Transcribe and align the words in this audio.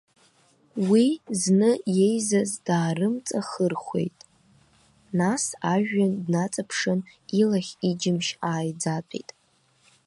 Уи 0.89 1.05
зны 1.41 1.71
иеизаз 1.95 2.51
даарымҵахырхәеит, 2.65 4.17
нас 5.17 5.43
ажәҩан 5.71 6.13
днаҵаԥшын, 6.23 6.99
илахь-иџьымшь 7.41 8.31
ааиӡатәит. 8.49 9.29